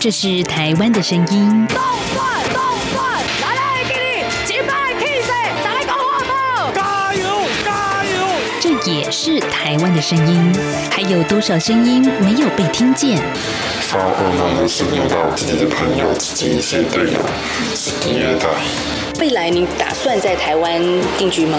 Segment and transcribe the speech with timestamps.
[0.00, 1.66] 这是台湾的声音。
[1.68, 1.76] 动
[2.14, 2.62] 转动
[2.94, 5.30] 转，来来给你击败 K C，
[5.62, 6.72] 来个火炮！
[6.72, 7.22] 加油
[7.62, 8.26] 加油！
[8.58, 10.58] 这也是台湾的声音。
[10.90, 13.22] 还有多少声音没有被听见？
[13.82, 17.20] 发噩梦的是遇到自己的朋友、自己一些队友，
[17.74, 18.48] 是音乐队。
[19.20, 20.80] 未来你打算在台湾
[21.18, 21.58] 定居吗？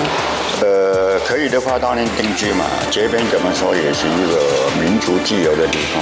[0.61, 2.65] 呃，可以的话当然定居嘛。
[2.89, 6.01] 这边怎么说也是一个民族自由的地方。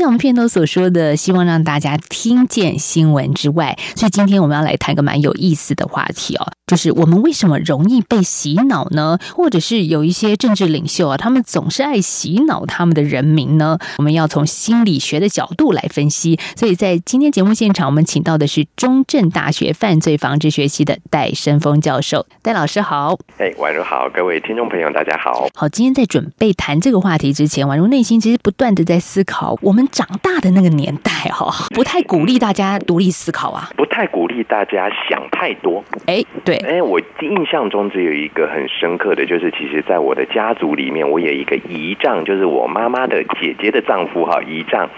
[0.00, 9.18] 像我们片头所说的，希望让大家听见新闻之外，所以今天我们要来谈一个蛮有意思的话题哦，就是我们为什么容易被洗脑呢？
[9.34, 13.76] 或者是有一些政治领袖啊，他们总是爱洗脑他们的人民呢？
[13.98, 16.38] 我们要从心理学的角度来分析。
[16.54, 22.24] 所以在今天节目现场，我们请到的是中正大学犯罪防治学系的戴生峰教授。
[22.40, 25.48] 戴老师好，哎，宛如好，各位听众朋友大家好。
[25.56, 35.82] 好，今天在准备谈这个话题之前，宛如内心其实不断的在思考，我们长大的那个年代哈，不太鼓励大家独立思考啊，不太鼓励大家想太多。
[36.06, 44.88] 哎，对，哎，我印象中只有一个很深刻的就是，其实在我的家族里面，我有一个姨丈，就是我妈妈的姐姐的丈夫哈，姨丈。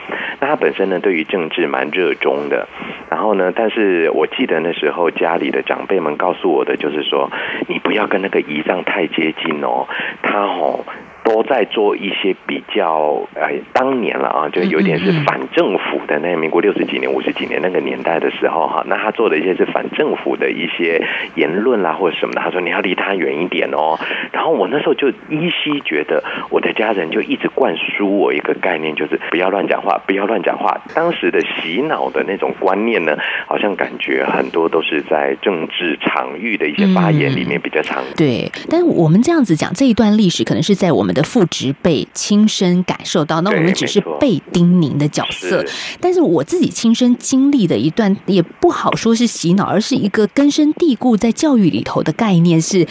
[0.40, 2.68] 那他本身呢，对于政治蛮热衷的。
[3.08, 7.30] 然后呢，但是我记得那时候家里的长辈们告诉我的，就是说，
[7.68, 9.86] 你不要跟那个姨丈太接近哦，
[10.22, 10.84] 他哦。
[11.24, 16.18] 都在做一些比较，哎，当年了啊，就有点是反政府的。
[16.18, 21.00] 那民国六十几年、五十几年那个年代的时候，哈，那他做的一些是反政府的一些
[21.36, 22.40] 言论啦，或者什么的。
[22.40, 23.96] 他说你要离他远一点哦。
[24.32, 30.80] 然后我那时候就依稀觉得，我的家人就一直灌输我一个概念，就是不要乱讲话，不要乱讲话。
[30.92, 33.16] 当时的洗脑的那种观念呢，
[33.46, 38.02] 好像感觉很多都是在政治场域的一些发言里面比较常。
[38.16, 41.11] 对，但我们这样子讲这一段历史，可能是在我们。
[41.12, 45.64] 的父职辈亲身感受到，那我们只是被叮咛的角色。
[46.00, 52.86] 但是我自己亲身经历的一段，也不好说是洗脑，而是一个根深蒂固在教育里头的概念，是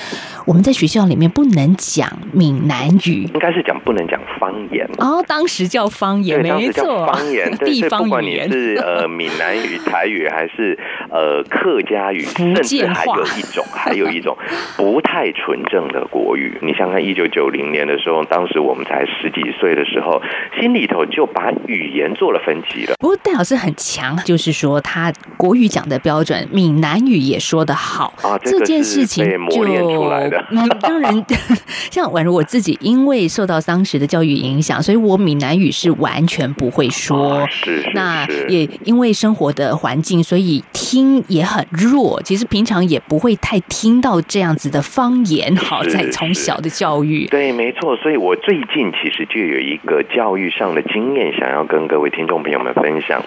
[0.46, 4.88] 我们在学校里面不能讲闽南语，应该是讲不能讲方言。
[4.98, 10.78] 哦，当时叫方言，没错，方言， 地方语言是呃 闽南语、台语还是
[11.10, 14.38] 呃客家语，甚至还有一种，还有一种
[14.78, 16.58] 不太纯正的国语。
[16.62, 18.11] 你想看一九九零年的时候。
[18.30, 20.22] 当时我们才十几岁的时候，
[20.60, 22.96] 心里头就把语言做了分级了。
[23.00, 28.38] 不过戴老师很强，就是说他国语讲的标准，闽南语也说得好啊。
[28.44, 29.64] 这件事情就
[30.82, 31.26] 当然，
[31.92, 37.34] 像宛如我自己，因为受到当时的教育影响，所以我闽南语是完全不会说。
[37.36, 37.92] 啊、是，是，是。
[37.94, 42.22] 那也因为生活的环境，所以听也很弱。
[42.24, 45.56] 其实平常也不会太听到这样子的方言。
[45.56, 47.28] 好，在从小的教育。
[47.28, 47.96] 对，没错。
[48.02, 53.22] 所以我最近其实就有一个教育上的经验，想要跟各位听众朋友们分享。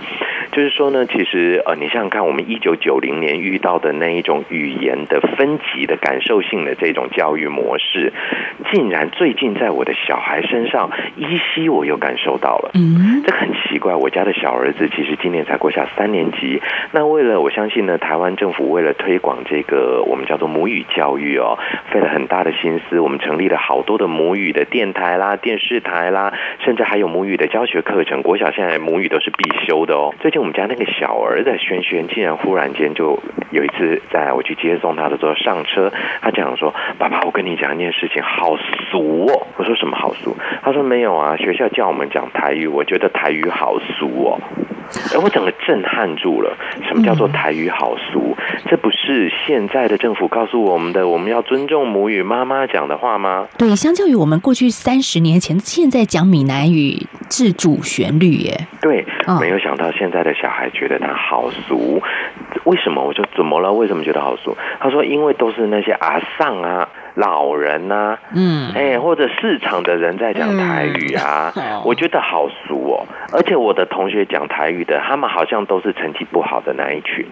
[0.50, 8.12] 就是说呢，其实呃，你想想看，我们一九九零年遇到的那一种语言的分级的感受性的这种教育模式，
[8.72, 12.72] 竟然最近在我的小孩身上依稀我又感受到了。
[12.74, 13.94] 嗯，这很奇怪。
[13.94, 16.60] 我家的小儿子其实今年才过下三年级。
[16.90, 21.56] 那为了我相信呢，台湾政府为了推广这个我们叫做母语教育哦，
[21.92, 22.98] 费了很大的心思。
[22.98, 24.63] 我们成立了好多的母语的。
[24.64, 26.32] 电台啦、电视台啦，
[26.64, 28.22] 甚至还有母语的教学课程。
[28.22, 30.14] 国小现在母语都是必修的哦。
[30.20, 33.18] 最近我们家那个小儿子轩轩，竟然忽然间就
[33.50, 38.56] 有一次，在我去接送他的时候上车，他讲说：“爸爸，我跟你讲一件事情，好
[38.90, 44.40] 俗哦。”我说：“什么好俗？”他说：“没有啊，学校叫我们讲台语，我觉得台语好俗哦。”
[45.14, 46.56] 而我整个震撼住了。
[46.86, 48.36] 什么叫做台语好俗？
[48.66, 53.46] 这不是现在的政府告诉我们的，我们要尊重母语妈妈讲的话吗？
[53.58, 58.66] 对，相较于我们过去三十年前，现在讲闽南语自主旋律耶。
[58.80, 59.04] 对，
[59.40, 62.02] 没有想到现在的小孩觉得它好俗。
[62.64, 63.02] 为什么？
[63.02, 63.72] 我就怎么了？
[63.72, 64.56] 为什么觉得好俗？
[64.80, 66.88] 他说，因为都是那些阿上啊。
[67.14, 73.06] 老人呐、啊，嗯，哎，或者市场的人在讲台语啊，嗯、 我觉得好俗哦。
[73.32, 77.26] 而且我的同学讲台语的，他们好像都是成绩不好的那一群。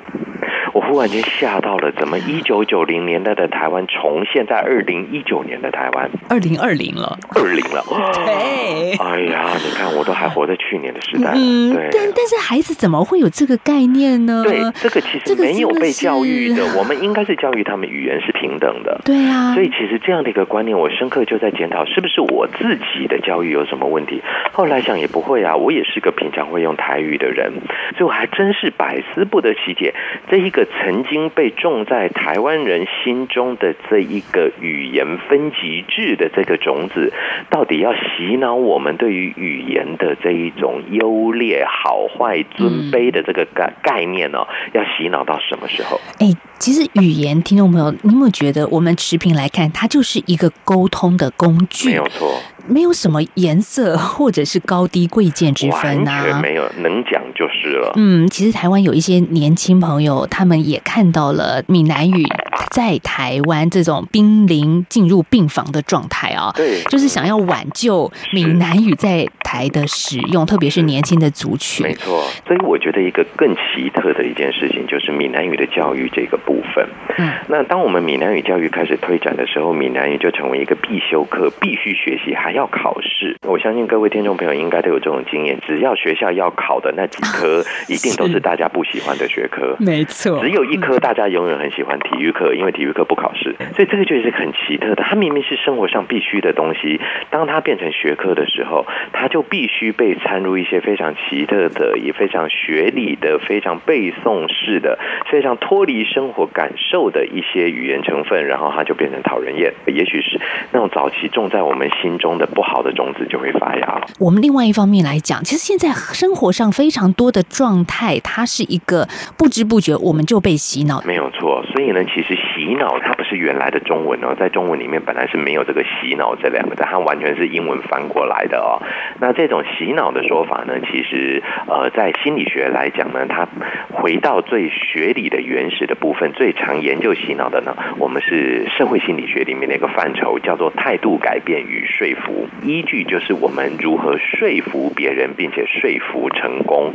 [0.73, 6.11] 我忽然间吓到了，怎么一九九零年代的台湾重现在二零一九年的台湾？
[6.29, 7.85] 二零二零了，二零了，
[8.25, 8.97] 对。
[8.97, 11.33] 哎呀，你看我都还活在去年的时代。
[11.35, 11.89] 嗯，对。
[11.93, 14.43] 但但是孩子怎么会有这个概念呢？
[14.45, 16.63] 对，这个其实没有被教育的。
[16.79, 19.01] 我们应该是教育他们语言是平等的。
[19.05, 19.55] 对啊。
[19.55, 24.23] 所以其实这样的一个观念，我深刻就在检讨，是不是我自己的教育有什么问题？
[24.53, 27.53] 后来想也不会啊，我也是个平常会用台语的人，
[27.97, 29.95] 所以我还真是百思不得其解，
[30.31, 37.13] 这一个曾经被种在台湾人心中的这一个语言分级制的这个种子，
[37.51, 44.49] 到底要洗脑我们对于语言的这一种优劣、好坏、尊卑的这个概概念呢、哦？
[44.73, 46.01] 要洗脑到什么时候？
[46.19, 46.27] 哎，
[46.59, 52.35] 其实语言，听众朋友，你有没有觉得，我们持平来看，它就是一个沟通的工具，没有错。
[52.67, 57.93] 没有什么颜色 或者是高低贵贱之分啊，完全没有，能讲就是了。
[57.97, 62.25] 嗯，其实台湾有一些年轻朋友，他们也看到了闽南语
[62.71, 66.53] 在台湾这种濒临进入病房的状态啊。
[66.55, 71.87] 对，就是想要挽救闽南语在台的使用，特别是年轻的族群。
[71.87, 76.87] 没错，所以我觉得一个更奇特的一件事情就是闽南语的教育这个部分。
[77.19, 83.37] 嗯，那当我们闽南语教育开始推展的时候，闽南语就成为一个必修课，必须学习，还要考试。
[83.47, 89.77] 我相信各位听众朋友应该都有这种经验，只要学校要考的那几科， 一定都是大家不喜欢的学科。
[89.79, 93.55] 没错，只有一科大家永远很喜欢体育课，因为体育课不考试。
[93.75, 97.01] 所以这个就是很奇特的，它明明是生活上必须的东西，
[97.31, 104.99] 当它变成学科的时候，它就必须被掺入一些非常奇特的、也非常学理的、非常背诵式的、
[105.31, 109.73] 非常脱离生活感受的一些语言成分，然后它就变成讨人厌。
[109.87, 110.41] 也许是
[110.73, 114.07] 那种早期种在我们心中的不好的种子就会发芽了。
[114.19, 121.03] 我们另外一方面来讲，其实现在生活上非常多的状态，它是一个不知不觉我们就被洗脑。
[121.07, 122.35] 没有错，所以呢，其实
[122.73, 128.81] 洗脑它不是原来的中文哦，在中文里面本来是没有这个洗脑这两个字，它完全是英文翻过来的哦。
[129.21, 133.47] 那这种洗脑的说法呢，其实呃，在心理学来讲呢，它
[133.93, 142.49] 回到最学理的原始的部分，最常研究洗脑的呢，我们是社会心理学里面的一个范畴，叫做态度改变与说服。
[142.63, 146.95] 依据就是我们如何说服别人，并且说服成功。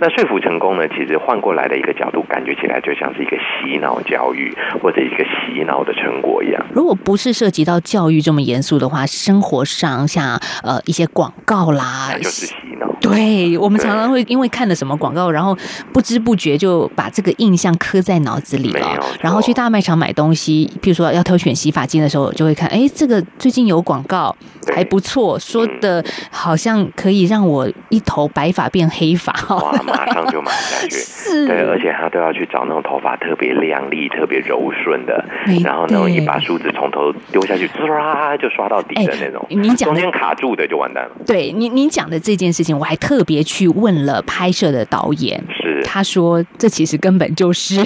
[0.00, 6.64] 那说服成功呢，其实换过来的一个角度，感觉起来就像是一个洗脑教育或者一洗脑的成果一样。
[6.74, 12.87] 如果不是涉及到教育这么严肃的话，生活上像呃一些广告啦，那就是洗脑。
[13.00, 15.56] 对，我们常常会因为看了什么广告，然后
[15.92, 18.98] 不知不觉就把这个印象刻在脑子里了。
[19.20, 24.34] 然后去大卖场买东西，譬如说要挑选洗发精的时候，就会看，哎，这个最近有广告，
[24.74, 29.32] 还不错，说的好像可以让我一头白发变黑发。
[29.54, 30.90] 哇，马上就买下去。
[30.98, 31.46] 是。
[31.46, 35.24] 对，而且他都要去找那种头发特别亮丽、特别柔顺的，
[35.62, 39.44] 然后那种一把梳子从头丢下去，唰就刷到底的那种。
[39.48, 41.10] 你讲中间卡住的就完蛋了。
[41.26, 47.76] 对你，你讲的这件事情，我还特别去问了拍摄的导演，是他说这其实根本就是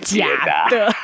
[0.00, 0.24] 假
[0.70, 0.88] 的。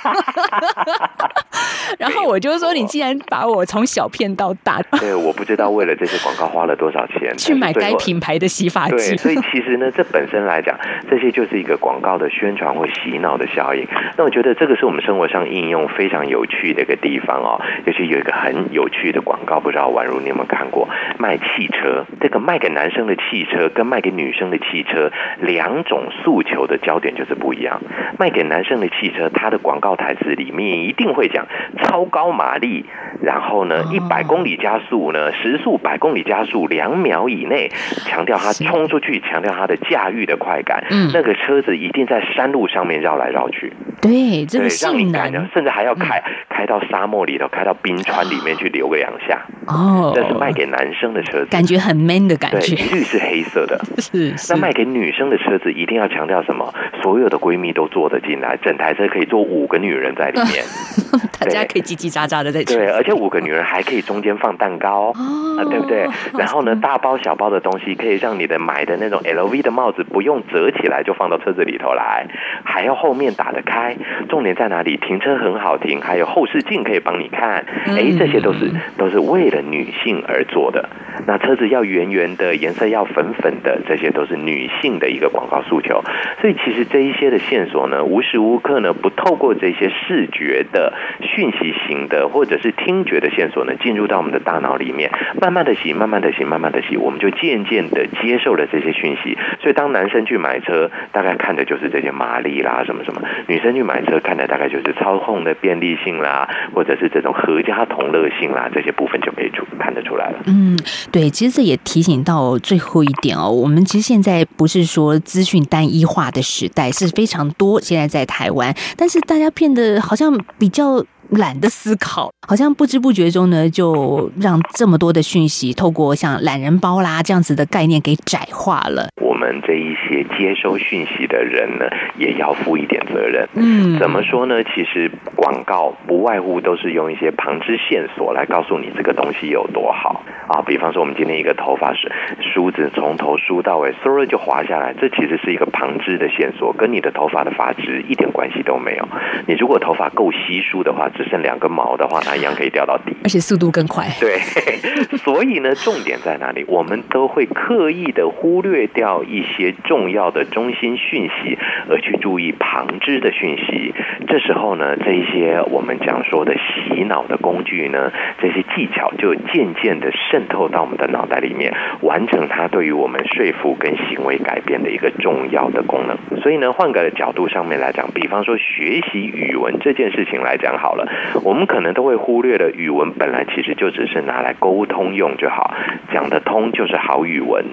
[1.99, 8.97] 然后我就说，你既然把我从小骗到大，对，我不知道为了这些广告花了多少钱 去买该品牌的洗发剂。
[8.97, 10.79] 对，所以其实呢，这本身来讲，
[11.11, 13.85] 这些就是一个广告的宣传或洗脑的效应。
[14.17, 17.61] 那我觉得这个是我们生活上应用非常有趣的一个地方哦。
[17.85, 20.89] 尤其有一个很有趣的广告，不知道宛如你有没有看过？
[21.19, 25.11] 卖汽车，这个卖给男生的汽车跟卖给女生的汽车
[25.41, 27.81] 两种诉求的焦点就是不一样。
[28.19, 31.47] 卖给男生的汽车，它的广告台词里面一定会讲
[31.79, 32.85] 超高马力，
[33.23, 37.71] 然后呢，一百公里加速呢，时速百公里加速两秒以内，
[38.07, 40.85] 强调它冲出去，强调它的驾驭的快感。
[40.91, 43.73] 嗯，那个车子一定在山路上面绕来绕去。
[44.01, 49.41] 对，这个性能，甚至还要开开到沙漠里头，开到冰川里面去留个两下。
[49.67, 52.75] 哦，这是卖给男生的车子，感觉很 man 的感觉。
[52.75, 53.79] 对，一律是黑色的。
[53.99, 54.53] 是，是。
[54.55, 56.73] 那卖给女生的车子一定要强调什么？
[57.03, 60.65] 所有的闺蜜都坐得进来，整台车可以坐五个女人在里面，
[61.39, 62.65] 大家可以叽叽喳喳的在。
[62.65, 66.09] 对，而且五个女人还可以中间放蛋糕，啊，对不对？
[66.39, 72.27] 然后呢，大包小包的东西可以让你的买的那种 LV 的帽子不用折起来就放到车子里头来，
[72.65, 73.90] 还要后面打得开。
[74.29, 74.97] 重点在哪里？
[74.97, 77.65] 停车很好停，还有后视镜可以帮你看。
[77.87, 80.89] 哎，这些都是都是为了女性而做的。
[81.27, 86.03] 那车子要圆圆的，颜色要粉粉的，这些都是女性的一个广告诉求。
[86.41, 99.37] 所以其实这一些的线索呢，无时无刻呢不透过这些视觉的讯息型的，或者是听觉的线索呢，进入到我们的大脑里面，慢慢的洗，慢慢的洗，慢慢的洗，我们就渐渐的接受了这些讯息。
[99.61, 110.39] 所以当男生去买车，大概看的就是这些马力啦，什么什么；女生去去买车，看的大概就是操控的便利性啦，或者是这种合家同乐性啦，这些部分就可以出看得出来了。
[110.45, 110.79] 嗯，
[111.11, 117.81] 对，其实这也提醒到最后一点哦，我们其实现在不是说资讯单一化的时代，是非常多。
[117.81, 121.03] 现在在台湾，但是大家变得好像比较。
[121.35, 129.09] 懒得思考，好像不知不觉中呢，就让这么多的讯息透过像懒人包啦这样子的概念给窄化了。
[129.41, 131.87] 我们这一些接收讯息的人呢，
[132.19, 133.49] 也要负一点责任。
[133.55, 134.63] 嗯，怎么说呢？
[134.65, 140.61] 其实广告不外乎都是用一些旁支线索来告诉你这个东西有多好啊。
[140.67, 142.13] 比方说，我们今天一个头发是
[142.53, 149.09] 梳子从头梳到尾，嗖就滑下来，这其实是一个旁支的线索，跟你的头发的发质一点关系都没有。
[149.47, 154.07] 你如果头发够稀疏的话，只剩两根毛的话，它一样可以掉到底，而且速度更快。
[154.21, 154.37] 对，
[155.17, 156.63] 所以呢，重点在哪里？
[156.69, 161.57] 我们都会刻意的忽略掉一些重要的中心讯息，
[161.89, 163.95] 而去注意旁支的讯息。
[164.27, 171.73] 这时候呢，这一些我们讲说的洗脑的工具呢，这些技巧就渐渐的渗透到我们的脑袋里面，
[172.03, 176.17] 完成它对于我们说服跟行为改变的一个重要的功能。
[176.43, 181.07] 所以呢，换个角度上面来讲，比方说学习语文这件事情来讲好了。
[181.45, 185.75] 我们可能都会忽略了语文本来其实就只是拿来沟通用就好，
[186.13, 187.65] 讲得通就是好语文。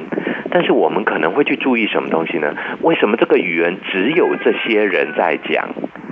[0.50, 2.54] 但是我们可能会去注意什么东西呢？
[2.82, 5.70] 为什么这个语言只有这些人在讲？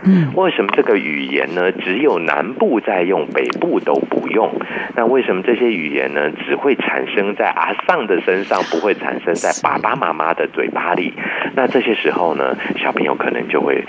[0.07, 4.49] 嗯，为什么这个语言呢，只有南部在用，北部都不用？
[4.95, 11.13] 那为什么这些语言呢，只会产生在阿尚的身上，不会产生在爸爸妈妈的嘴巴里？
[11.55, 13.83] 那这些时候呢，小朋友可能就会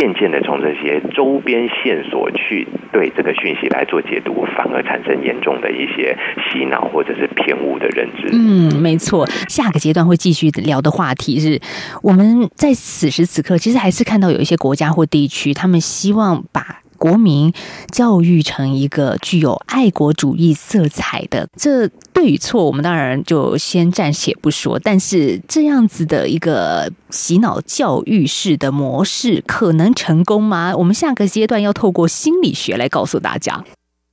[0.00, 6.16] 渐渐的从这些周边线索去对这个讯息来做解读，反而产生严重的一些
[6.50, 8.30] 洗脑或者是偏误的认知。
[8.32, 9.26] 嗯，没错。
[9.46, 11.60] 下个阶段会继续聊的话题是，
[12.02, 15.52] 我们在此时此刻，其实还是看到有一些国家或地区。
[15.52, 17.50] 他们希望把国民
[17.90, 24.78] 教育成一个具有爱国主义色彩的，这对与错，我们当然就先暂且不说。
[24.78, 30.76] 但是这样子的一个洗脑教育式的模式，可能成功吗？
[30.76, 33.64] 我们下个阶段要透过心理学来告诉大家。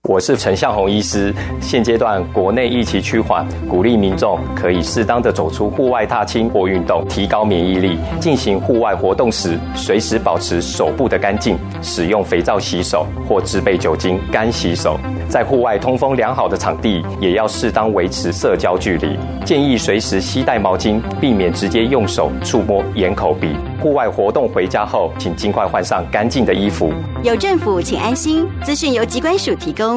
[0.07, 1.33] 我是陈向红医师。
[1.59, 7.99] 现阶段国内疫情趋缓，鼓励民众可以适当的走出户外踏青或运动，提高免疫力。
[8.17, 14.97] 进行户外活动时，随时保持手部的干净，使用肥皂洗手或制备酒精干洗手。
[15.27, 19.19] 在户外通风良好的场地，也要适当维持社交距离。
[19.43, 23.57] 建议随时携带毛巾，避免直接用手触摸眼、口、鼻。
[23.81, 26.93] 户外活动回家后，请尽快换上干净的衣服。
[27.23, 28.47] 有政府，请安心。
[28.63, 29.96] 资讯由机关署提供。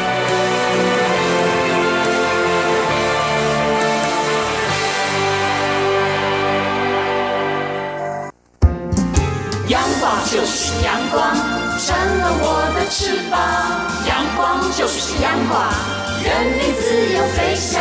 [9.71, 11.33] 阳光就是阳光，
[11.79, 13.39] 成了我的翅膀。
[14.05, 15.63] 阳光就是阳光，
[16.21, 16.27] 人
[16.59, 17.79] 民自由飞翔。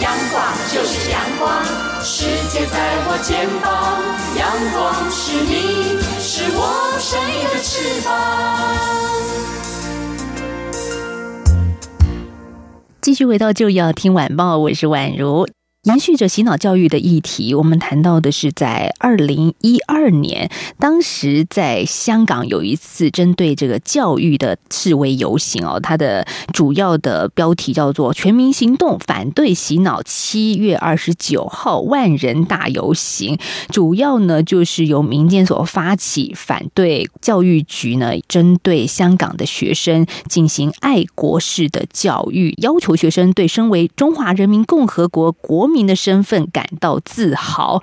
[0.00, 0.42] 阳光
[0.72, 1.62] 就是阳光，
[2.02, 4.00] 世界在我肩膀。
[4.38, 4.80] 阳光
[5.10, 8.08] 是你，是我生命的翅膀。
[13.02, 15.46] 继续回到就要听晚报，我是宛如。
[15.88, 30.02] 延续着洗脑教育的议题，我们谈到的是在二零一二年，当时在香港有一次针对这个教育的示威游行哦，它的主要的标题叫做“全民行动反对洗脑”。
[30.04, 33.38] 七月二十九号万人大游行，
[33.70, 47.80] 主要呢就是由民间所发起，反对教育局呢针对香港的学生进行爱国式的教育，要求学生对身为中华人民共和国国民民的身份感到自豪。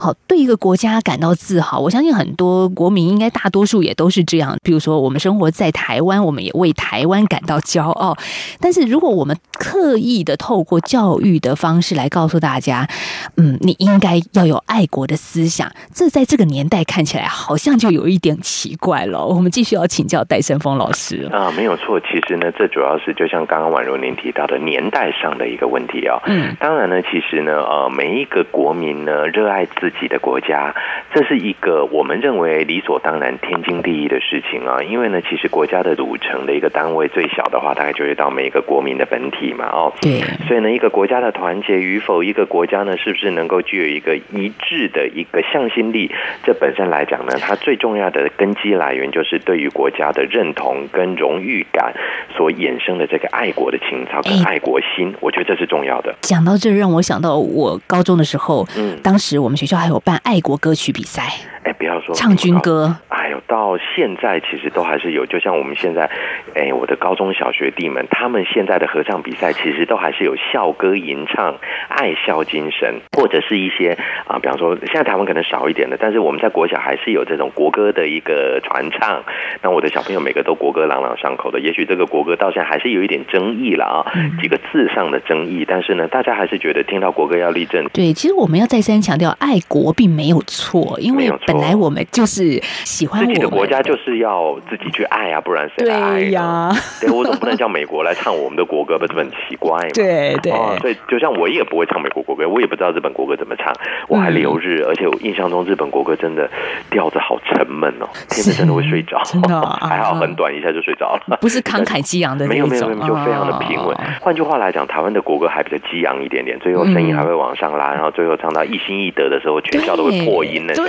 [0.00, 4.56] 好，对一个国家感到自豪，我相信很多国民应该大多数也都是这样。
[4.62, 8.16] 比如说，我们生活在台湾，我们也为台湾感到骄傲。
[8.58, 12.88] 但是，如果我们刻意的透过教育的方式来告诉大家，
[13.36, 19.22] 嗯，你应该要有爱国的思想，这在这个年代看起来好像就有一点奇怪了。
[19.24, 26.18] 我们继续要请教戴胜峰老师啊，没有错，其实呢，这主要是就像刚刚婉如您提到的年代上的一个问题啊。
[26.26, 30.74] 嗯，当然呢，其实呢，呃，每一个国民呢，热爱自己的国家，
[31.12, 34.82] 这是一个我们认为理所当然、天经地义的事情啊。
[34.82, 39.66] 因为呢，其实国家的组成的一个单位最小的话，大概就是到每一个国民的本体嘛。
[39.66, 46.10] 哦，对，所以呢，一个国家的团结与否，一个国家呢，是不是能够具有一个一致的一个向心力，
[46.44, 51.94] 这本身来讲呢，它最重要的根基来源就是对于国家的认同跟荣誉感
[52.36, 56.14] 所衍生的这个爱国的情操跟爱国心，我觉得这是重要的。
[56.20, 62.94] 讲到这，让我想到我高中的时候，嗯，当时我们学校还有办爱国歌曲比赛，哎，不要说唱军歌。
[63.08, 66.08] 哎呦到现在其实都还是有，就像我们现在，
[66.54, 71.56] 哎，我的高中小学弟们，他们现在的合唱比赛其实都还是有校歌吟唱、
[71.88, 79.22] 爱校精神，或者是一些啊，比方说现在台湾可能少一点的，但是我们在国小还是有这种国歌的一个传唱。
[79.62, 87.86] 那我的小朋友每个都国歌朗朗上口的，也许这个国歌到现在还是有一点争议了啊，几个字上的争议，但是呢，大家还是觉得听到国歌要立正。
[87.88, 93.24] 对，其实我们要再三强调，爱国并没有错，因为本来我们就是喜欢。
[93.26, 96.70] 自己的国家就是要自己去爱啊，不然谁来爱呀，
[97.00, 99.88] 对，我总不能叫美国来唱我们的国歌，吧，这很奇怪嘛？
[99.94, 103.72] 对对，哦，所以就像我也不会唱美国国歌，我也不知道日本国歌怎么唱，
[104.08, 106.48] 我还留日，嗯、而且我印象中日本国歌真的
[106.90, 113.96] 调子好沉闷哦，听着真的会睡着，真的、啊、 还好很短，一下就睡着了，不是慷慨激昂的那种，没有没有没有，就非常的平稳。
[114.20, 120.88] 换句话来讲，台湾的国歌还比较激昂一点点，最后声音还会往上拉，然后最后唱到一心一德的时候，全校都会破音的时候。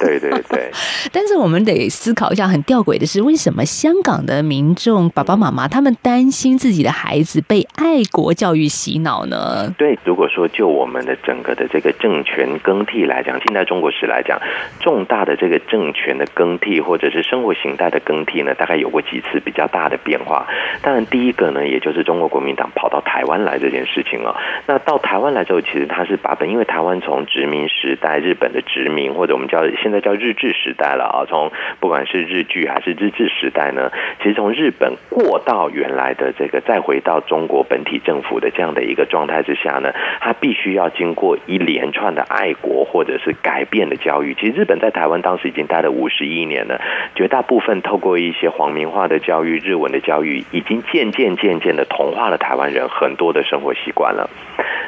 [0.00, 0.70] 对 对对，
[1.12, 9.72] 但是我们得思考一下，很吊诡的是，为什么香港的民众爸爸妈妈他们担心自己的孩子被爱国教育洗脑呢？
[9.78, 14.38] 对，如果说就我们的整个的这个政权更替来讲，近代中国史来讲，
[14.80, 20.46] 重大的这个政权的更替或者是生活形态的更替呢，大概有过几次比较大的变化。
[20.82, 24.36] 当然，第一个呢，也就是中国国民党跑到台湾来这件事情了。
[24.66, 44.32] 那到台湾来之后，其实他是把本，因为台湾从殖民时代日本的殖民，或者我们叫现在叫日治时代了啊，从不管是日剧还是日治时代呢，其实从日本过到原来的这个，再回到中国本体政府的这样的一个状态之下呢，他必须要经过一连串的爱国或者是改变的教育。
[44.32, 46.80] 其实日本在台湾当时已经待了五十一年了，
[47.14, 54.30] 绝大部分透过一些皇民化的教育、日文的教育，已经渐渐渐渐的同化了台湾人很多的生活习惯了。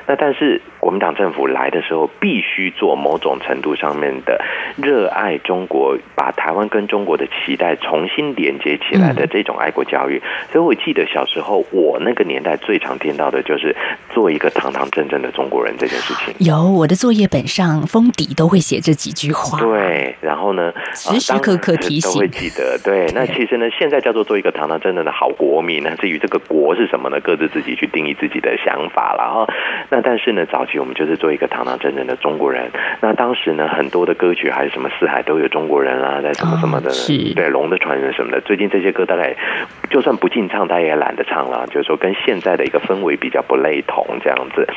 [0.06, 4.40] 那但是国民党政府来的时候，必须做某种程度上面的
[4.76, 10.22] 热爱中国，把台湾跟中国的期待重新连接起来的这种爱国教育。
[10.52, 13.74] 所以我记得小时候，我那个年代最常听到的就是
[14.10, 16.34] 做一个堂堂正正的中国人这件事情。
[16.38, 19.58] 有我的作业本上封底都会写这几句话。
[19.58, 22.78] 对，然后呢，时时刻刻提醒，都会记得。
[22.84, 25.82] 对，那其实呢，现在叫做做一个堂堂正正的好国民。
[25.82, 27.18] 那至于这个国是什么呢？
[27.20, 29.54] 各自自己去定义自己的想法了哈。
[29.90, 32.70] 那但是呢，早期我们就是做一个堂堂正正的中国人。
[33.00, 38.40] 那当时呢，很多的歌曲还是什么四海都有中国人啊，在什么什么的，哦、对龙的传人什么的。
[38.42, 39.34] 最近这些歌大概
[39.88, 41.66] 就算不禁唱，大家也懒得唱了。
[41.68, 44.68] 就是说跟现在的一个氛围比较不类同这样子。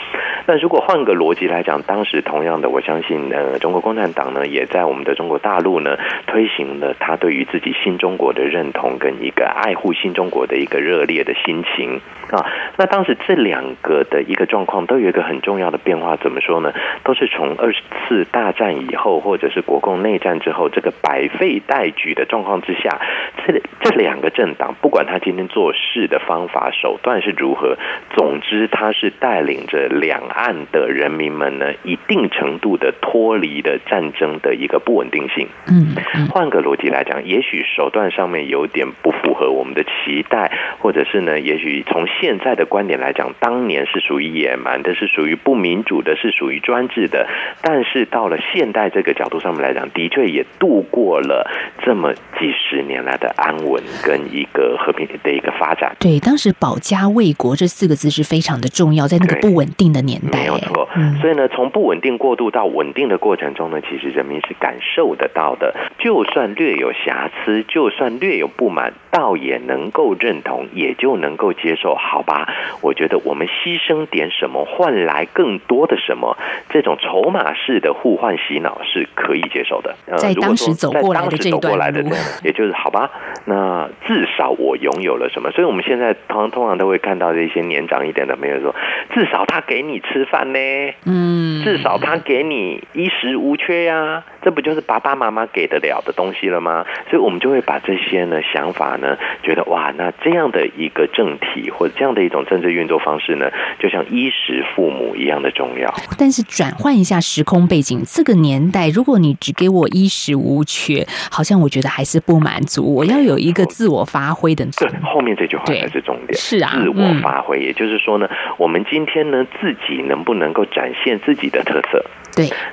[0.46, 12.00] 那如果换个逻辑来讲，当时同样的，我相信呃，中国共产党呢，也在我们的中国大陆呢，推行了他对于自己新中国的认同跟一个爱护新中国的一个热烈的心情
[12.32, 12.46] 啊。
[12.78, 15.09] 那当时这两个的一个状况都有。
[15.10, 16.72] 一个很重要的变化，怎么说呢？
[17.04, 23.02] 都是从二次大战以后，或者是国共内战之后，这个百废待举的状况之下，
[23.46, 27.76] 这这两个政党，不管他今天做事的方法手段是如何，
[28.16, 35.48] 总之他是带领着两岸的人民们呢，一定程度的脱离的战争的一个不稳定性。
[35.68, 35.96] 嗯，
[36.30, 44.99] 换个逻辑来讲，也许手段上面有点不符合我们的期待，或者是呢，也许从现在的观点来讲，当年是属于野蛮的。
[45.00, 47.26] 是属于不民主的，是属于专制的。
[47.62, 51.50] 但是到了现代这个角度上面来讲，的确也度过了
[51.82, 55.96] 这么几十年来的安稳稳跟一个和平的一个发展。
[56.00, 60.90] 对，当时保家卫国这四个字是非常的重要，在那个不稳定的年代，没有错。
[60.96, 65.76] 嗯、所以呢，从不稳定过渡到稳定的过程中呢，其实人民是感受得到的。
[66.00, 71.94] 就算略有瑕疵，就算略有不满，倒也能够认同，也就能够接受。
[71.94, 76.38] 好吧，我觉得我们牺牲点什么，换来更多的什么，
[76.70, 79.94] 这种筹码式的互换洗脑是可以接受的。
[80.06, 82.10] 呃、在当时走过来的这一段路，
[82.46, 83.12] 也就是好吧，
[83.44, 85.52] 那至少我拥有了什么？
[85.52, 88.74] 所以我们现在通常通常都会看到这些年长一点的朋友说，
[89.14, 90.60] 至少他给你吃饭呢，
[91.06, 96.86] 嗯，至少他给你衣食无缺呀、啊，这不就是爸爸妈妈给得了的东西了吗？
[97.10, 105.94] 所以我们就会把这些呢想法呢，觉得哇，那这样的一个政体或者这样的一种政治运作方式呢，就像衣食父母一样的重要。
[106.18, 112.94] 但是转换一下时空背景，这个年代，如果你只给我衣食无缺，好像我觉得还是不满足。
[112.94, 114.66] 我要有一个自我发挥的。
[114.78, 116.34] 对，后面这句话才是重点。
[116.34, 118.28] 是啊，自我发挥，也就是说呢，
[118.58, 122.04] 我们今天呢，自己能不能够展现自己的特色？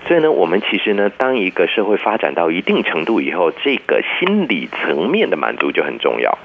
[0.07, 6.39] 所以呢，我们其实呢，当一个社会发展到一定程度以后，这个心理层面的满足就很重要。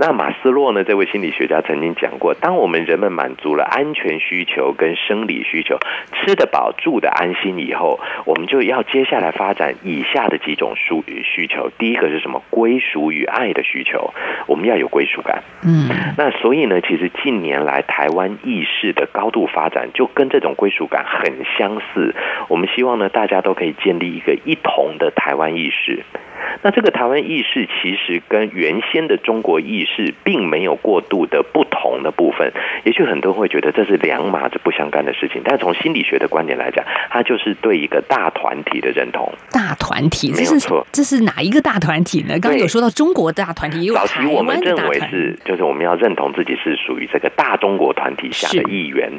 [0.00, 5.76] 那马斯洛呢，这位心理学家曾经讲过，当我们人们满足了安全需求跟生理需求，
[6.12, 11.70] 吃得饱、住得安心以后，我们就要接下来发展以下的几种需需求。
[11.78, 12.42] 第一个是什么？
[12.50, 14.12] 归属与爱的需求，
[14.46, 15.42] 我们要有归属感。
[15.64, 22.14] 嗯，那所以呢，其实近年来台湾意识的高度发展，就跟这种归属感很相似。
[22.48, 26.02] 我我们希望呢，大家都可以建立一个一同的台湾意识。
[26.62, 32.52] 那这个台湾意识其实跟原先的中国意识并没有过度的不同的部分。
[32.84, 39.32] 也许很多人会觉得这是两码子不相干的事情，但是从心理学的观点来讲，它就是对一个大团体的认同。
[39.50, 40.86] 大团体，没有错。
[40.92, 42.38] 这是哪一个大团体呢？
[42.40, 43.88] 刚刚有说到中国大团体。
[43.88, 49.10] 早期我们认为是，就是我们要认同自己是属于这个大中国团体下的一员。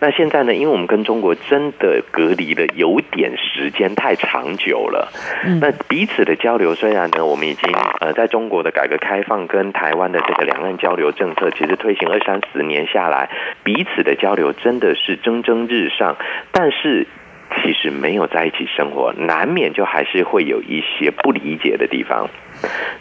[0.00, 5.12] 那现在呢，因为我们跟中国真的隔离了有点时间太长久了，
[5.44, 13.30] 嗯、那彼此的交流虽然呢，我们已经呃，在中国的改革开放跟台湾的这个两岸交流政策，其实推行二三十年下来，
[13.64, 16.16] 彼此的交流真的是蒸蒸日上，
[16.52, 17.06] 但是
[17.62, 22.28] 其实没有在一起生活，难免就还是会有一些不理解的地方。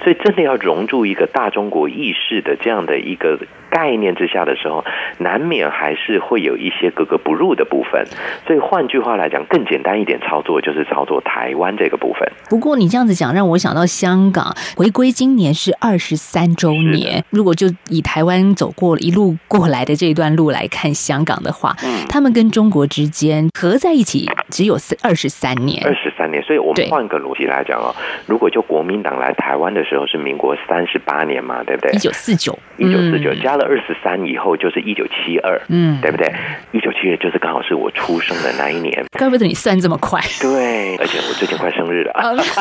[0.03, 3.39] 所以，真的要融入一个大中国意识的这样的一个
[3.69, 4.83] 概念之下的时候，
[5.17, 8.05] 难免还是会有一些格格不入的部分。
[8.45, 12.29] 所以，换句话来讲，更简单一点操作就是操作台湾这个部分。
[12.49, 17.23] 不过，你这样子讲让我想到香港回归今年是二十三周年。
[17.29, 25.83] 如果就以台湾走过一路过来的这段路来看香港的话，嗯，他们跟中国之间合在一起只有二十三年。
[25.85, 27.93] 二十三年，所以我们换个逻辑来讲哦，
[28.25, 31.91] 如果就国民党来台湾的时候是民国三十八年嘛，对不对？
[31.93, 36.31] 一九四九，一九四九加了二十三以后就是一九七二，嗯，对不对？
[36.71, 39.05] 一九七二就是刚好是我出生的那一年。
[39.17, 40.19] 怪不得你算这么快。
[40.41, 42.13] 对，而且我最近快生日了。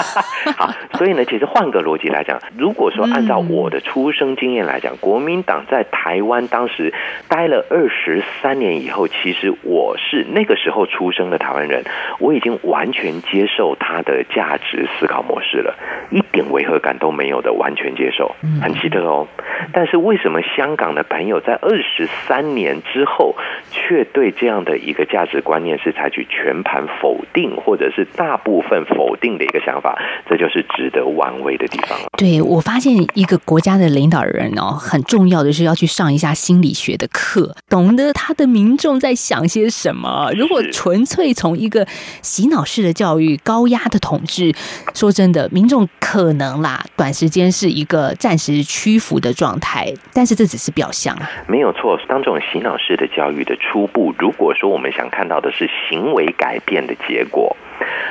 [0.57, 6.93] 好，所以呢，其实换个逻辑来讲，如果说按照我的出生经验来讲，国民党在台湾当时
[7.29, 11.85] 待了二十三年以后，其实我是那个时候出生的台湾人，
[12.19, 15.75] 我已经完全接受他的价值思考模式了，
[16.11, 19.27] 一点违和感都没有的，完全接受，很奇特哦。
[19.73, 23.35] 但是为什么香港的朋友在二十三年之后，
[23.71, 29.99] 却对这样的一个价值观念是采取全盘否定，或者是大部分否定的一个想法？
[30.29, 32.07] 这就是值得玩味的地方了。
[32.17, 40.31] 对，我发现一个国家的领导人哦，很重要的是要去上一下心理学的课，懂得他的民众在想些什么。
[40.37, 41.87] 如果纯粹从一个
[42.23, 44.53] 洗脑式的教育、高压的统治，
[44.95, 51.17] 说真的，民众可能把，短时间是一个暂时屈服的状态，但是这只是表象。
[51.47, 57.57] 没有错，当这种洗脑式的教育的初步，如果说我们想看到的是行为改变的结果。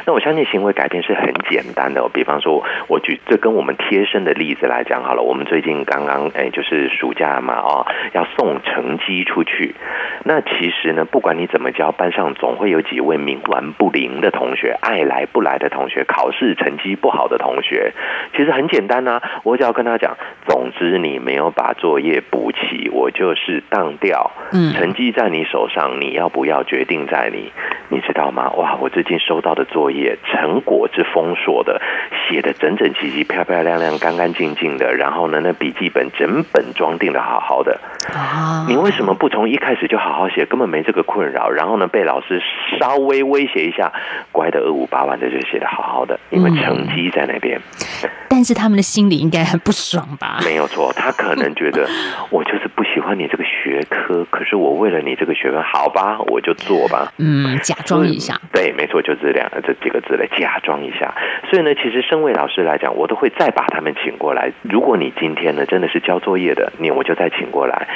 [0.06, 5.23] 那我相信行为改变是很简单的，比方说，我举这跟我们贴身的例子来讲好了。
[5.23, 9.75] 我们最近刚刚哎，就是暑假嘛，哦，要送成绩出去。
[10.23, 17.93] 那其实呢，不管你怎么教，班上总会有几位冥顽不灵的同学，爱来不来的同学，考试成绩不好的同学。
[18.36, 20.15] 其实很简单呐，我只要跟他讲，
[20.47, 24.32] 总之你没有把作业补齐，我就是当掉。
[24.51, 27.51] 嗯，成绩在你手上，你要不要决定在你，
[27.89, 28.51] 你知道吗？
[28.58, 31.81] 哇，我最近收到的作业成果之丰硕的，
[32.29, 37.79] 写的整整齐齐、漂漂亮亮、干干净净的，然后呢，那笔记本整本装订的好好的。
[38.13, 40.45] 啊，你为什么不从一开始就好好写？
[40.45, 41.49] 根本没这个困扰。
[41.49, 42.39] 然后呢，被老师
[42.79, 43.91] 稍微威胁一下，
[44.31, 47.59] 乖的二五八万的就写的好好的，因为成绩在那边。
[48.03, 48.09] 嗯。
[48.27, 50.39] 但是他们的心里应该很不爽吧？
[50.43, 51.87] 没有错，他可能觉得
[52.29, 53.51] 我就是不喜欢你这个学
[53.89, 57.12] 科，可是我为了你这个学科，好吧，我就做吧。
[57.17, 58.39] 嗯，假装一下。
[58.51, 61.13] 对，没错，就这两个这几个字来假装一下。
[61.49, 64.51] 所以呢，其实身为老师来讲，我都会再把他们请过来。
[64.63, 67.88] 如果你今天呢真的是交作业的，你我就再请过来。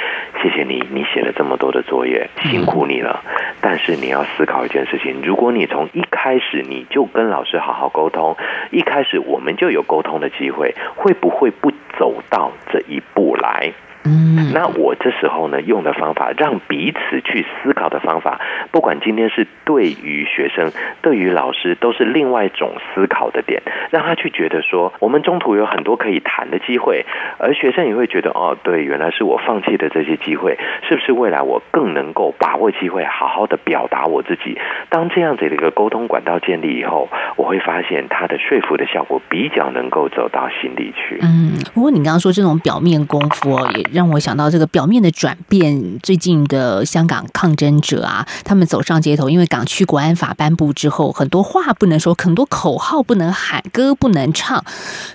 [0.42, 3.22] 谢谢你，你写了这么多的作业，辛苦你了。
[3.24, 3.30] 嗯。
[3.60, 8.36] 但是你要思考一件事情：如果你从一开始你就跟老师好好沟通，
[8.70, 13.72] 一开始我们就有沟通的机会，会不会不走到这一步来？
[14.04, 27.04] 嗯，那我这时候呢，用的方法，让彼此去思考的方法，不管今天是对于学生，对于老师，都是另外一种思考的点，让他去觉得说，我们中途有很多可以谈的机会，
[27.38, 30.58] 而学生也会觉得，哦，对，原来是我放弃的这些机会，
[30.88, 34.58] 是不是未来我更能够把握机会，好好的表达我自己？
[34.88, 41.18] 当这样子的一个沟通管道建立以后，我会发现他的说服的效果比较能够走到心里去。
[41.20, 43.89] 嗯，不过你刚刚说这种表面功夫哦，也。
[43.92, 54.64] 让我想到这个表面的转变，最近的香港抗争者啊，他们走上街头，因为港区国安法颁布之后，很多话不能说，很多口号不能喊，歌不能唱，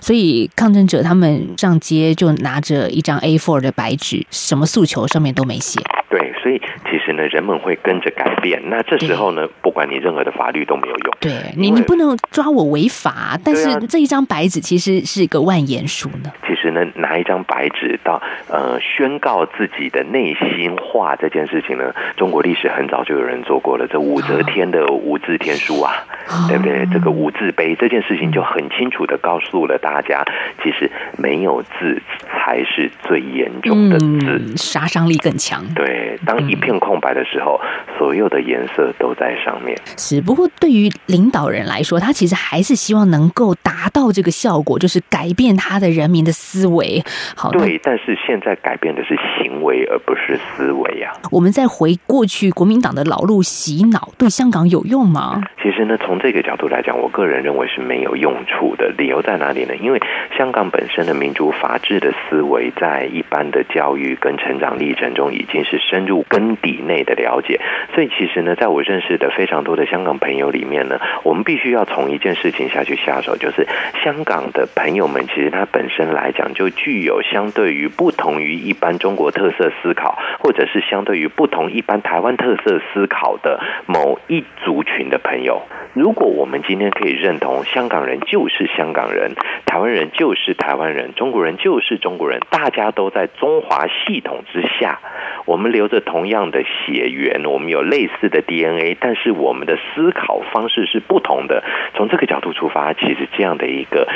[0.00, 5.80] 所以抗争者他们上街就拿着一张 A4 的白纸，什么诉求上面都没写。
[6.08, 8.62] 对，所以其实呢，人们会跟着改变。
[8.70, 11.14] 那这时候呢，不管你任何的法律都没有用。
[11.18, 16.30] 对你，你不能抓我违法，但是这一张白纸其实是一个万言书呢。
[16.46, 23.88] 其实呢，拿一张白纸到呃宣告自己的内心话这件事情呢，中国历史很早就有人做过了。
[23.88, 26.15] 这武则天的无字天书啊，哦、
[26.48, 26.86] 对不对？
[26.92, 30.24] 这个无字碑这件事情就很清楚的告诉了大家，
[30.62, 35.64] 其实没有字才是最严重的字，嗯、杀伤力更强。
[35.74, 39.76] 对，当一片空白的时候，嗯、所有的颜色都在上面。
[39.96, 47.02] 是，不过对于领导人来说，他其实还是希望能够达到这个效果，就是改变他的人民的思维。
[47.36, 51.28] 好，对，但是现在改变的是行为，而不是思维呀、啊。
[51.30, 55.42] 我们再回过去，国民党的老路洗脑，对香港有用吗？
[55.62, 58.90] 其实呢，从从这个角度来讲，我个人认为是没有用处的。
[58.96, 59.76] 理由在哪里呢？
[59.76, 60.00] 因为
[60.34, 67.60] 香港本身的民主法治的思维，在一般的教育跟成长历程中，已经是深入根底内的了解。
[67.94, 73.66] 所以，其实呢，在我认识的非常多的香港朋友里面呢，我们必须要从一件事情下去下手，就是
[74.02, 85.60] 香港的朋友们，其实他本身来讲就具有相对于不同于一般中国特色思考，或者是相对于不同一般台湾特色思考的某一族群的朋友。
[85.92, 95.00] 如果我们今天可以认同香港人就是香港人，台湾人就是台湾人，中国人就是中国人，大家都在中华系统之下，
[95.44, 101.62] 我们流着同样的血缘，我们有类似的 DNA，但是我们的思考方式是不同的。
[101.94, 104.06] 从这个角度出发，其实这样的一个。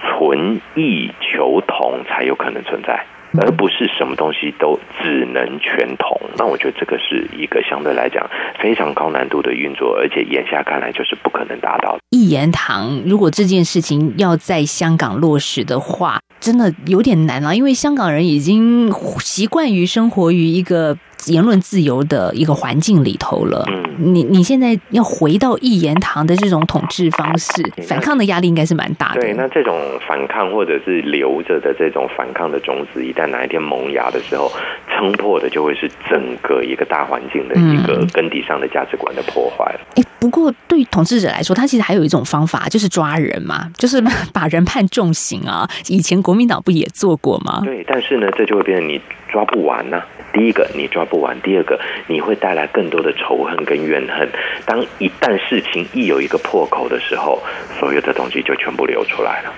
[0.00, 3.04] 存异求同才有可能存在，
[3.40, 6.18] 而不是什么东西都只能全同。
[6.36, 8.28] 那我觉得这个是一个相对来讲
[8.60, 11.98] 非常高难度的运作，而且眼下看来就是不可能达到。
[12.10, 20.96] 一言堂，如果这件事情要在香港落实的话，真的有点难了，因为香港人已经习惯于生活于一个。
[21.26, 29.20] 言论自由的一个环境里头了，嗯，你你现在要回到一言堂的这种统治方式，反抗的压力应该是蛮大的。
[29.20, 29.76] 对，那这种
[30.06, 34.50] 反抗或者是留着的这种反抗的种子，一旦哪一天萌芽的时候，
[34.94, 39.80] 撑破的就会是整个一个大环境的一个根底上的价值观的破坏了。
[39.96, 44.02] 哎、嗯，不过对于统治者来说，他其实还有一种方法，就是抓人嘛， 就是
[44.32, 45.68] 把人判重刑啊。
[45.88, 47.62] 以前国民党不也做过吗？
[47.64, 49.00] 对，但是呢，这就会变成你
[49.30, 50.06] 抓不完呢、啊。
[50.32, 54.28] 第一个，你抓不完；第二个，你会带来更多的仇恨跟怨恨。
[54.66, 57.42] 当一旦事情一有一个破口的时候，
[57.78, 59.52] 所有的东西就全部流出来了。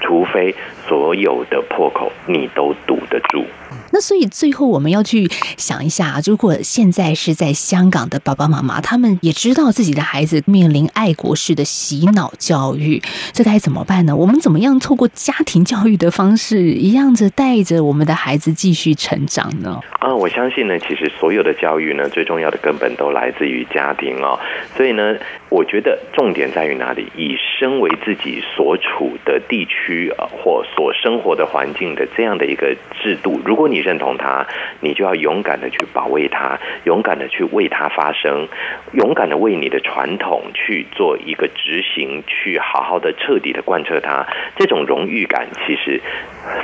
[0.00, 0.54] 除非
[0.88, 3.44] 所有的破口你都堵得住。
[3.92, 13.00] 那所以最后我们要去想一下，如果现在是在香港的爸爸妈妈，他们也知道自己的孩子面临爱国式的洗脑教育，
[13.32, 14.14] 这该怎么办呢？
[14.14, 19.80] 我们怎么样透过家庭教育的方式，一样子带着我们的孩子继续成长呢？
[20.00, 24.38] 啊，我相信呢，其实所有的教育呢，最重要的根本都来自于家庭哦。
[24.76, 25.16] 所以呢，
[25.48, 27.06] 我觉得重点在于哪里？
[27.16, 34.46] 以身为自己所处的地区啊，或所生活的环境的这样的一个制度，如果你认同它，
[34.80, 38.48] 你就要勇敢的去保卫它，勇敢的去为它发声，
[38.92, 44.26] 勇敢的为你的传统去做一个执行，去好好的彻底的贯彻它。
[44.56, 46.00] 这种荣誉感其实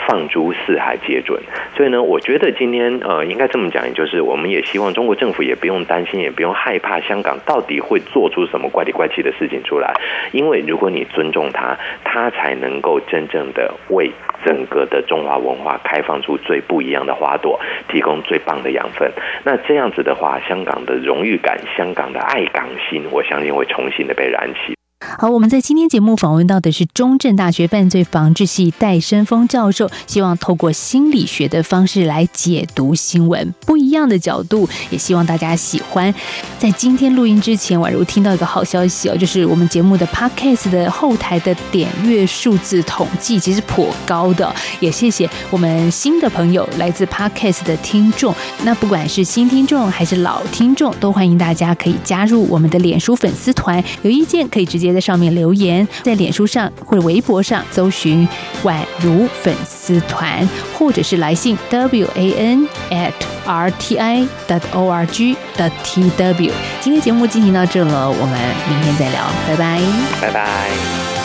[0.07, 1.40] 放诸四海皆准。
[1.77, 9.94] 所以呢，我觉得今天呃，应该这么讲，也就是我们也希望中国政府也不用担心，也不用害怕香港到底会做出什么怪里怪气的事情出来，
[10.33, 14.11] 因为如果你尊重它，它才能够真正的为为
[14.43, 19.13] 整个的中华文化开放出最不一样的花朵，提供最棒的养分。
[19.45, 24.80] 那这样子的话，香港的荣誉感、香港的爱港心，我相信会重新的被燃起。
[25.03, 36.15] 好，我们在今天节目访问到的是中正大学犯罪防治系戴生峰教授，希望透过心理学的方式来解读新闻，不一样的角度，也希望大家喜欢。
[36.59, 48.35] 在今天录音之前，宛如听到一个好消息哦，就是我们节目的 Podcast 的后台的点阅数字统计其实颇高的，也谢谢我们新的朋友，来自 Podcast 的听众。
[48.65, 58.26] 那不管是新听众还是老听众，都欢迎大家可以加入我们的脸书粉丝团，有意见可以直接在上面留言，在脸书上或者微博上搜寻
[58.62, 63.12] 宛如粉丝团，或者是来信 w a n at
[63.46, 66.53] r t i dot o r g dot t w。
[66.81, 69.81] 今天节目进行到这了，我们明天再聊，拜拜，
[70.20, 71.20] 拜拜。